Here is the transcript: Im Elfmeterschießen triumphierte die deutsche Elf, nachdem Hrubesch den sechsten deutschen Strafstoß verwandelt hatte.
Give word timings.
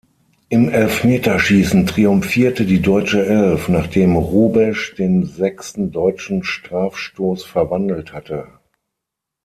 Im 0.49 0.67
Elfmeterschießen 0.67 1.85
triumphierte 1.85 2.65
die 2.65 2.81
deutsche 2.81 3.23
Elf, 3.23 3.69
nachdem 3.69 4.15
Hrubesch 4.17 4.95
den 4.95 5.25
sechsten 5.27 5.91
deutschen 5.91 6.43
Strafstoß 6.43 7.43
verwandelt 7.43 8.11
hatte. 8.11 8.47